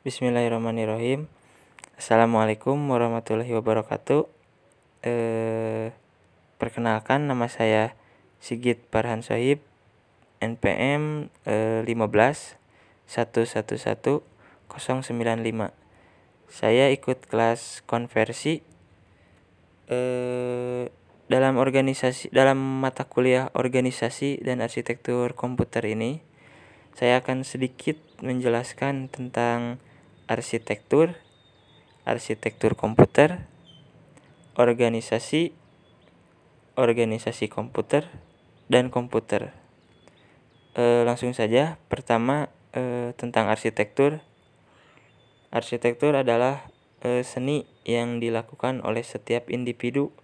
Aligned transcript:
Bismillahirrahmanirrahim. 0.00 1.28
Assalamualaikum 2.00 2.72
warahmatullahi 2.88 3.52
wabarakatuh. 3.52 4.32
Eh, 5.04 5.92
perkenalkan 6.56 7.28
nama 7.28 7.52
saya 7.52 7.92
Sigit 8.40 8.80
Parhan 8.88 9.20
Sohib, 9.20 9.60
NPM 10.40 11.28
eh, 11.44 11.84
15 11.84 11.92
111 13.12 14.24
095. 14.72 15.68
Saya 16.48 16.88
ikut 16.88 17.28
kelas 17.28 17.84
konversi 17.84 18.64
eh, 19.92 20.88
dalam 21.28 21.60
organisasi 21.60 22.32
dalam 22.32 22.56
mata 22.56 23.04
kuliah 23.04 23.52
organisasi 23.52 24.40
dan 24.48 24.64
arsitektur 24.64 25.36
komputer 25.36 25.84
ini. 25.84 26.24
Saya 26.96 27.20
akan 27.20 27.44
sedikit 27.44 28.00
menjelaskan 28.24 29.12
tentang 29.12 29.76
arsitektur, 30.30 31.18
arsitektur 32.06 32.78
komputer, 32.78 33.50
organisasi, 34.54 35.50
organisasi 36.78 37.50
komputer, 37.50 38.06
dan 38.70 38.94
komputer. 38.94 39.50
E, 40.78 41.02
langsung 41.02 41.34
saja, 41.34 41.82
pertama 41.90 42.46
e, 42.70 43.10
tentang 43.18 43.50
arsitektur. 43.50 44.22
Arsitektur 45.50 46.14
adalah 46.14 46.70
e, 47.02 47.26
seni 47.26 47.66
yang 47.82 48.22
dilakukan 48.22 48.86
oleh 48.86 49.02
setiap 49.02 49.50
individu 49.50 50.14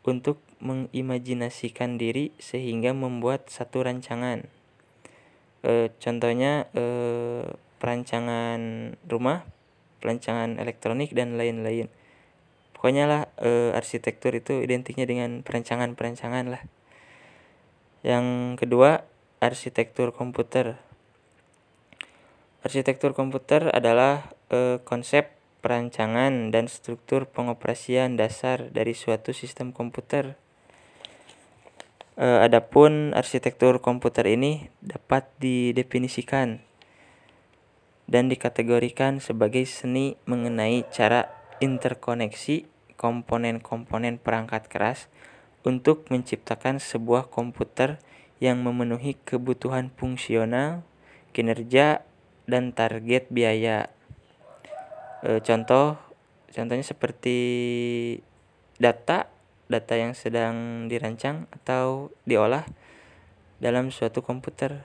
untuk 0.00 0.40
mengimajinasikan 0.64 2.00
diri 2.00 2.32
sehingga 2.40 2.96
membuat 2.96 3.52
satu 3.52 3.84
rancangan. 3.84 4.48
E, 5.60 5.92
contohnya 6.00 6.72
e, 6.72 6.84
perancangan 7.82 8.94
rumah, 9.10 9.42
perancangan 9.98 10.62
elektronik 10.62 11.10
dan 11.18 11.34
lain-lain. 11.34 11.90
Pokoknya 12.78 13.10
lah 13.10 13.22
e, 13.42 13.74
arsitektur 13.74 14.30
itu 14.38 14.62
identiknya 14.62 15.02
dengan 15.02 15.42
perancangan-perancangan 15.42 16.46
lah. 16.46 16.62
Yang 18.06 18.26
kedua, 18.62 19.02
arsitektur 19.42 20.14
komputer. 20.14 20.78
Arsitektur 22.62 23.18
komputer 23.18 23.66
adalah 23.74 24.30
e, 24.46 24.78
konsep 24.86 25.34
perancangan 25.58 26.54
dan 26.54 26.70
struktur 26.70 27.26
pengoperasian 27.26 28.14
dasar 28.14 28.70
dari 28.70 28.94
suatu 28.94 29.34
sistem 29.34 29.74
komputer. 29.74 30.38
E, 32.14 32.26
adapun 32.46 33.10
arsitektur 33.10 33.82
komputer 33.82 34.30
ini 34.30 34.70
dapat 34.78 35.26
didefinisikan 35.42 36.71
dan 38.10 38.28
dikategorikan 38.28 39.22
sebagai 39.22 39.64
seni 39.64 40.18
mengenai 40.26 40.84
cara 40.90 41.30
interkoneksi 41.62 42.66
komponen-komponen 42.98 44.22
perangkat 44.22 44.70
keras 44.70 45.10
untuk 45.62 46.06
menciptakan 46.10 46.82
sebuah 46.82 47.30
komputer 47.30 48.02
yang 48.42 48.62
memenuhi 48.62 49.14
kebutuhan 49.22 49.94
fungsional, 49.94 50.82
kinerja, 51.30 52.02
dan 52.50 52.74
target 52.74 53.30
biaya. 53.30 53.90
E, 55.22 55.38
contoh, 55.46 55.94
contohnya 56.50 56.82
seperti 56.82 57.38
data, 58.82 59.30
data 59.70 59.94
yang 59.94 60.18
sedang 60.18 60.86
dirancang 60.90 61.46
atau 61.54 62.10
diolah 62.26 62.66
dalam 63.62 63.94
suatu 63.94 64.26
komputer. 64.26 64.82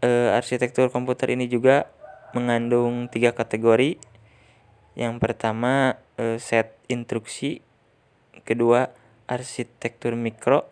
E, 0.00 0.08
arsitektur 0.32 0.88
komputer 0.88 1.36
ini 1.36 1.44
juga 1.46 1.92
mengandung 2.32 3.10
tiga 3.10 3.34
kategori. 3.34 3.98
Yang 4.98 5.14
pertama 5.22 6.02
eh, 6.18 6.36
set 6.42 6.76
instruksi, 6.90 7.62
kedua 8.42 8.90
arsitektur 9.30 10.18
mikro, 10.18 10.66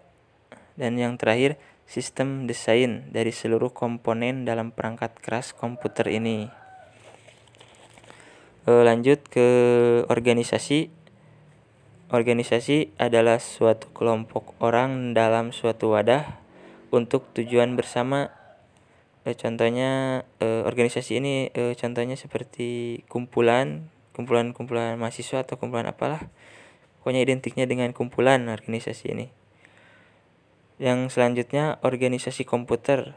dan 0.74 0.98
yang 0.98 1.14
terakhir 1.14 1.56
sistem 1.88 2.44
desain 2.44 3.08
dari 3.14 3.32
seluruh 3.32 3.72
komponen 3.72 4.44
dalam 4.44 4.74
perangkat 4.74 5.14
keras 5.22 5.54
komputer 5.54 6.10
ini. 6.10 6.50
Eh, 8.68 8.82
lanjut 8.84 9.22
ke 9.30 9.48
organisasi. 10.10 10.92
Organisasi 12.08 12.96
adalah 12.96 13.36
suatu 13.36 13.92
kelompok 13.92 14.56
orang 14.64 15.12
dalam 15.12 15.52
suatu 15.52 15.92
wadah 15.92 16.40
untuk 16.88 17.28
tujuan 17.36 17.76
bersama 17.76 18.32
e, 19.28 19.36
contohnya 19.36 20.24
e, 20.40 20.64
organisasi 20.64 21.20
ini 21.20 21.52
e, 21.52 21.76
contohnya 21.76 22.16
seperti 22.16 23.04
kumpulan 23.12 23.92
kumpulan-kumpulan 24.18 24.98
mahasiswa 24.98 25.46
atau 25.46 25.60
kumpulan 25.62 25.86
apalah. 25.86 26.26
Pokoknya 26.98 27.22
identiknya 27.22 27.70
dengan 27.70 27.94
kumpulan 27.94 28.50
organisasi 28.50 29.14
ini. 29.14 29.30
Yang 30.82 31.14
selanjutnya 31.14 31.78
organisasi 31.86 32.42
komputer. 32.42 33.14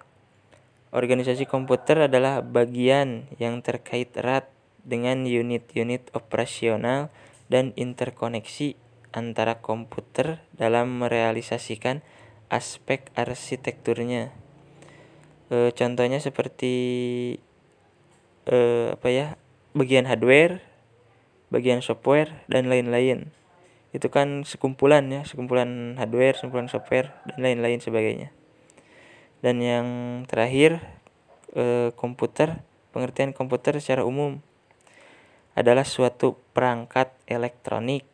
Organisasi 0.93 1.49
komputer 1.49 2.05
adalah 2.05 2.45
bagian 2.45 3.25
yang 3.41 3.65
terkait 3.65 4.13
erat 4.13 4.45
dengan 4.85 5.25
unit-unit 5.25 6.13
operasional 6.13 7.09
dan 7.49 7.73
interkoneksi 7.73 8.77
antara 9.09 9.57
komputer 9.57 10.45
dalam 10.53 11.01
merealisasikan 11.01 12.05
aspek 12.53 13.09
arsitekturnya 13.17 14.35
e, 15.51 15.75
contohnya 15.75 16.23
seperti 16.23 16.75
e, 18.47 18.57
apa 18.95 19.07
ya 19.11 19.27
bagian 19.75 20.07
hardware 20.07 20.63
bagian 21.51 21.83
software 21.83 22.47
dan 22.47 22.71
lain-lain. 22.71 23.29
Itu 23.91 24.07
kan 24.07 24.47
sekumpulan 24.47 25.11
ya 25.11 25.27
sekumpulan 25.27 25.99
hardware 25.99 26.39
sekumpulan 26.39 26.71
software 26.71 27.11
dan 27.27 27.43
lain-lain 27.43 27.83
sebagainya. 27.83 28.31
Dan 29.43 29.59
yang 29.59 29.87
terakhir 30.31 30.79
e, 31.51 31.91
komputer 31.99 32.63
pengertian 32.95 33.35
komputer 33.35 33.75
secara 33.83 34.07
umum 34.07 34.39
adalah 35.51 35.83
suatu 35.83 36.39
perangkat 36.55 37.11
elektronik 37.27 38.07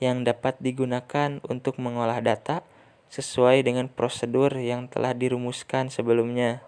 yang 0.00 0.24
dapat 0.24 0.56
digunakan 0.64 1.44
untuk 1.44 1.76
mengolah 1.76 2.24
data 2.24 2.64
sesuai 3.10 3.66
dengan 3.66 3.90
prosedur 3.90 4.54
yang 4.54 4.86
telah 4.86 5.12
dirumuskan 5.12 5.90
sebelumnya 5.90 6.62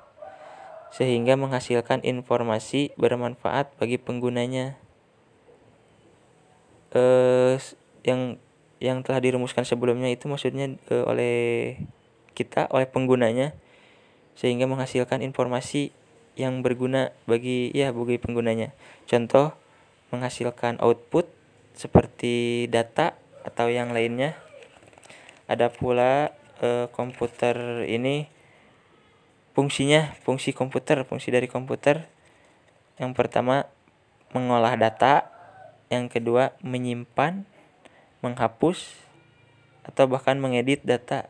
sehingga 0.92 1.41
menghasilkan 1.41 2.04
informasi 2.04 2.92
bermanfaat 3.00 3.72
bagi 3.80 3.97
penggunanya. 3.97 4.76
Eh, 6.92 7.56
yang 8.04 8.36
yang 8.76 9.00
telah 9.00 9.25
dirumuskan 9.25 9.64
sebelumnya 9.64 10.12
itu 10.12 10.28
maksudnya 10.28 10.76
eh, 10.92 11.04
oleh 11.08 11.36
kita, 12.36 12.69
oleh 12.69 12.84
penggunanya, 12.84 13.56
sehingga 14.36 14.69
menghasilkan 14.69 15.25
informasi 15.25 15.97
yang 16.36 16.60
berguna 16.60 17.16
bagi 17.25 17.72
ya 17.72 17.88
bagi 17.97 18.20
penggunanya. 18.20 18.76
Contoh 19.08 19.56
menghasilkan 20.12 20.76
output 20.84 21.25
seperti 21.72 22.69
data 22.69 23.16
atau 23.48 23.72
yang 23.72 23.97
lainnya. 23.97 24.36
Ada 25.52 25.68
pula 25.68 26.32
eh, 26.64 26.88
komputer 26.96 27.84
ini 27.84 28.24
fungsinya 29.52 30.16
fungsi 30.24 30.56
komputer 30.56 31.04
fungsi 31.04 31.28
dari 31.28 31.44
komputer. 31.44 32.08
Yang 32.96 33.12
pertama 33.12 33.68
mengolah 34.32 34.80
data. 34.80 35.28
Yang 35.92 36.16
kedua 36.16 36.56
menyimpan 36.64 37.44
menghapus 38.24 38.96
atau 39.84 40.08
bahkan 40.08 40.40
mengedit 40.40 40.80
data. 40.80 41.28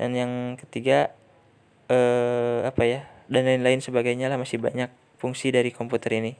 Dan 0.00 0.16
yang 0.16 0.32
ketiga 0.56 1.12
eh, 1.92 2.64
apa 2.64 2.88
ya 2.88 3.04
dan 3.28 3.44
lain-lain 3.44 3.84
sebagainya 3.84 4.32
lah 4.32 4.40
masih 4.40 4.56
banyak 4.56 4.88
fungsi 5.20 5.52
dari 5.52 5.68
komputer 5.68 6.16
ini. 6.16 6.32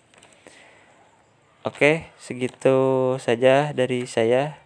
Oke 1.68 2.08
segitu 2.16 3.14
saja 3.20 3.76
dari 3.76 4.08
saya. 4.08 4.56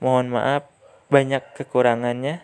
Mohon 0.00 0.40
maaf 0.40 0.73
banyak 1.14 1.54
kekurangannya 1.54 2.42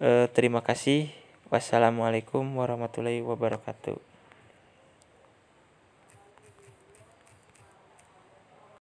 eh, 0.00 0.26
terima 0.32 0.64
kasih 0.64 1.12
Wassalamualaikum 1.48 2.44
warahmatullahi 2.60 3.24
wabarakatuh. 3.24 3.96